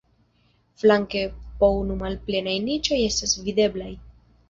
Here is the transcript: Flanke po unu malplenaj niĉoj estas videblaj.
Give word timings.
Flanke 0.83 1.21
po 1.61 1.71
unu 1.83 1.99
malplenaj 2.01 2.59
niĉoj 2.67 3.01
estas 3.13 3.41
videblaj. 3.47 3.97